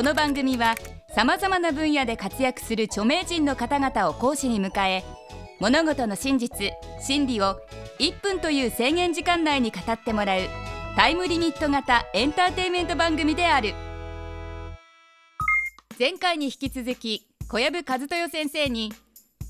[0.00, 0.76] この番組は
[1.14, 5.04] さまざまな分野で活躍する著名人の方々を講師に迎え
[5.60, 6.72] 物事の真実
[7.02, 7.60] 真理を
[7.98, 10.40] 1分という制限時間内に語ってもらう
[10.96, 13.74] タイムリミット型エンターテイメント番組である。
[15.98, 18.94] 前回に引き続き小籔和豊先生に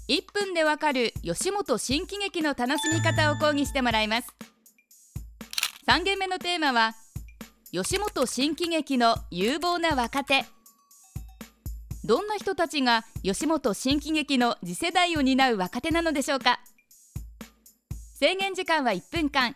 [0.08, 4.34] 1分でわかる吉本新喜劇の楽しみ方を講義してもらいます。
[5.86, 6.94] 3件目のテーマは
[7.72, 10.44] 吉本新喜劇の有望な若手。
[12.04, 16.58] どんな人たちが吉本新喜劇の次世代を担う若手なのでしょうか。
[18.14, 19.54] 制限時間は1分間。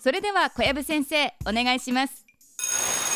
[0.00, 2.24] それでは小籔先生お願いします。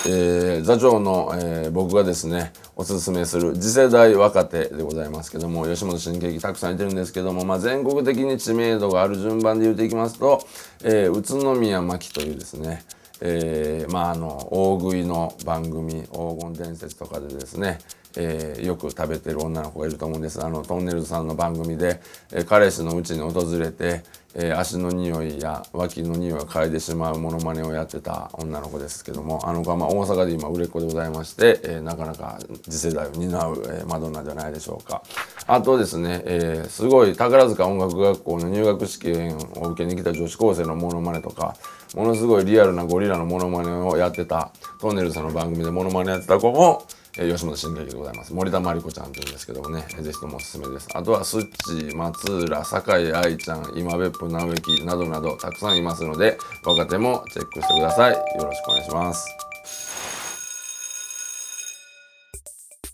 [0.07, 10.47] えー、座長の、えー、僕がですねおすすめする次世代若手でございますけども吉本新喜劇たくさんいてるんですけども、まあ、全国的に知名度がある順番で言うていきますと、
[10.83, 12.85] えー、宇都宮真紀というですね
[13.20, 17.79] えー、まああの大食いの番組「黄金伝説」とかでですね、
[18.16, 20.43] えー、よく食べてる女の子がいると思うんです。
[20.43, 22.01] あのトンネルズさんの番組で、
[22.32, 24.02] えー、彼氏の家に訪れて、
[24.34, 35.02] えー、足の匂いや脇の匂いを嗅いでしまうものまねをやってた女の子ですけどもあの子はまあ大阪で今売れっ子でございまして、えー、なかなか次世代を担う、えー、マドンナじゃないでしょうか。
[35.46, 41.56] あとですね、えー、すごい宝塚音楽学校の入学試験を受けに来た女子高生のものまねとか
[41.95, 48.34] ものすごいリアルなゴリラのモノマネをやってたトンネルズさんの番組でモノマネやってた子も、え、吉本新喜劇でございます。
[48.34, 50.88] 森田真理子ちゃんというんですけどもね、ぜひともおすすめです。
[50.95, 58.12] あとはスッチ松浦酒井愛ちゃん今別府直之などなどたくさんいますので若手もチェックしてください。
[58.15, 59.29] よろしくお願いします。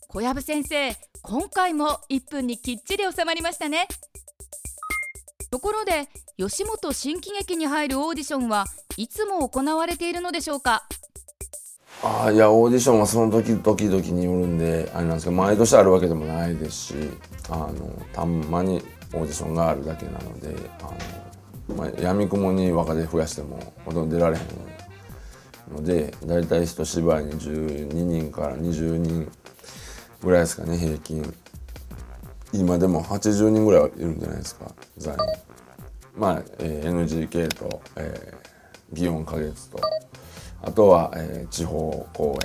[0.08, 3.88] 小籔先生今回も1分にきっちり収まりましたね。
[5.50, 8.66] ところで吉本新喜劇に入るオーディションは
[8.98, 10.86] いつも行われているのでしょうか？
[12.02, 16.94] ああいやオーディションはその時々々によるんであれなんですけど毎年あるわけでもないですし
[17.50, 29.30] あのたまにオーディションがあるだけなのであの、まあ、やみくもに若手増やしてもほとんど出られへんので大体一芝居に12人から20人
[30.22, 31.34] ぐらいですかね平均。
[32.52, 35.18] 今でも80人ぐらいいるんじゃないですか座員
[36.16, 39.78] まあ、えー、NGK と、えー、祇園花月と。
[40.62, 42.38] あとは、えー、地方公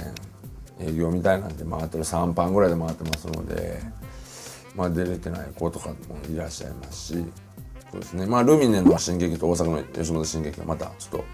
[0.79, 3.79] 演営業みたいなんで回ってる3班ぐらいで回ってますので、
[4.75, 5.95] まあ、出れてない子とかも
[6.29, 7.25] いらっしゃいますし
[7.91, 8.25] そうですね。
[8.25, 11.25] まあルミネの新劇と大阪の吉本新劇はまたちょっと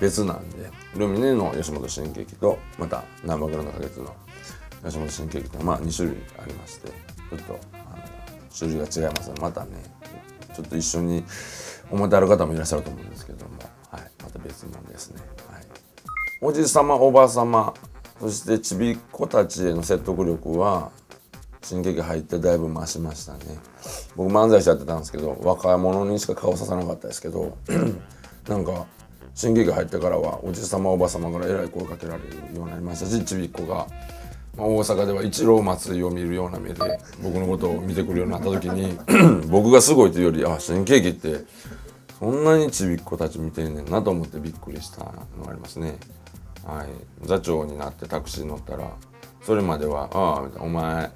[0.00, 4.14] 別なんでルミネの吉本新劇とまた南波倉の花月の
[4.84, 8.02] 吉本新劇とまあ2種類ありましてちょっとあの
[8.56, 9.82] 種類が違いますのでまたね
[10.54, 11.24] ちょっと一緒に
[11.90, 13.45] 思ってある方もいらっしゃると思うんですけど。
[16.40, 17.72] おじさまおばさま
[18.20, 20.90] そしてちびっ子たちへの説得力は
[21.62, 23.38] 新劇入ってだいぶ増しましたね
[24.16, 27.56] 僕漫才師やってたんですけど若者にしか顔ささなかったですけど
[28.48, 28.86] なんか
[29.34, 33.86] 新劇入ってからはおじさまおばさまからえらい声かけられるようになりましたしちびっ子が、
[34.56, 38.98] 大阪では一郎祭りを見るような目で僕のことを見てくるようになった時に
[39.48, 41.44] 僕がすごいというよりあ新喜劇って
[42.18, 45.98] そんなにちびっ子たち見てんねんなと思ってびっくりしたのがありますね。
[46.66, 48.90] はい、座長になってタクシー乗ったら
[49.42, 51.10] それまでは「ああお前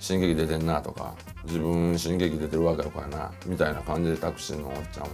[0.00, 1.14] 新劇出てんな」とか
[1.44, 5.08] 「自分新劇出てるわけやからな」みたいな感じでタクシーのおっちゃんは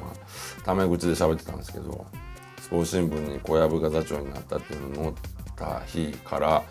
[0.65, 2.07] タメ口で喋ってたんですけど
[2.61, 5.15] スポー新聞に小籔が座長になったっていうのを載っ
[5.57, 6.63] た日から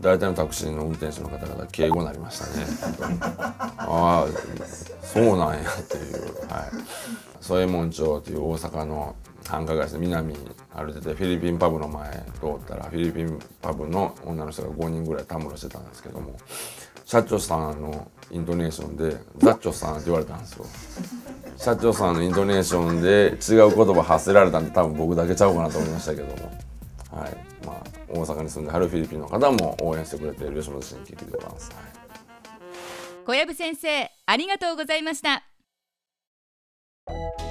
[0.00, 2.66] 大体のタクシーの運転手の方々敬語になりましたね。
[3.52, 4.26] ああ
[5.02, 7.42] そうなんやっていうはい。
[7.42, 9.14] 添右衛門町という大阪の
[9.50, 10.34] 繁華街で南
[10.74, 16.36] 歩いててフィリピンパブの前通ったらフィリピンパブの女の人が5人ぐらいたむろしてたんですけども
[17.04, 20.66] 社長さんのイントネーションで「ザッチョさん」って言われたんですよ。
[21.56, 26.50] 社長さんのイントネーションで違う言葉発せられたんで多分僕だけちゃうかなと思いましたけども。
[27.10, 27.50] はい。
[27.66, 31.82] まあ大阪に住んではるフィリピンの方も応援してくれている吉本新喜劇でございます、はい、
[33.24, 35.49] 小籔先生ありがとうございました。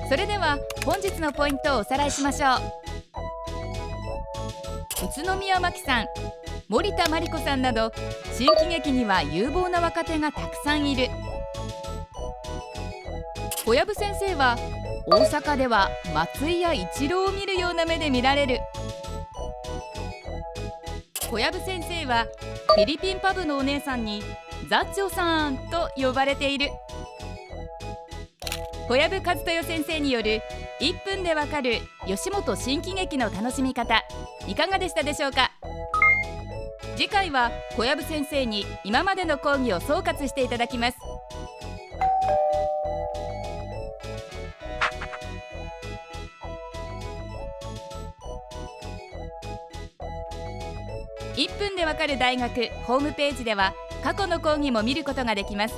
[0.10, 2.60] それでは本日のポイントをおさらいしましょう。
[5.06, 6.08] 宇都宮真紀さん
[6.68, 7.92] 森田真理子さんなど
[8.34, 11.10] 新喜劇には有望な若手がたくさんいる。
[13.64, 14.58] 小籔先生は
[15.06, 18.62] 大阪では松井や一郎を見るような目で見られる。
[21.30, 22.26] 小籔先生は
[22.76, 24.24] フィリピンパブのお姉さんに
[24.70, 26.72] ザッチョさんと呼ばれている。
[28.90, 30.42] 小籔和豊先生による
[30.80, 31.74] 1分でわかる
[32.08, 34.04] 吉本新喜劇の楽しみ方
[34.48, 35.52] いかがでしたでしょうか？
[36.96, 40.98] 次回は小籔先生に今までの講義を総括していただきます。
[51.36, 55.76] 1分でわかる大学ホームページでは過去の講義も見ることができます。